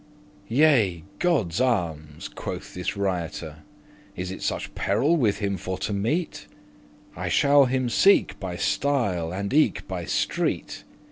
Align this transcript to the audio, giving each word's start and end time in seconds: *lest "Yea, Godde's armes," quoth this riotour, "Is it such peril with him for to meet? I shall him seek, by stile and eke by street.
*lest 0.01 0.51
"Yea, 0.51 1.03
Godde's 1.19 1.61
armes," 1.61 2.27
quoth 2.27 2.73
this 2.73 2.97
riotour, 2.97 3.57
"Is 4.15 4.31
it 4.31 4.41
such 4.41 4.73
peril 4.73 5.15
with 5.15 5.37
him 5.37 5.57
for 5.57 5.77
to 5.77 5.93
meet? 5.93 6.47
I 7.15 7.29
shall 7.29 7.65
him 7.65 7.87
seek, 7.87 8.39
by 8.39 8.55
stile 8.55 9.31
and 9.31 9.53
eke 9.53 9.87
by 9.87 10.05
street. 10.05 10.85